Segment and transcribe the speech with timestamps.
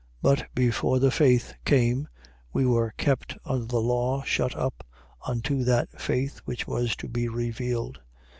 [0.23, 2.07] But before the faith came,
[2.51, 4.83] we were kept under the law shut up,
[5.27, 7.99] unto that faith which was to be revealed.